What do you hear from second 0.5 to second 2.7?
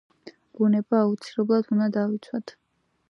ბუნება აუცილებლად უნდა დავიცვათ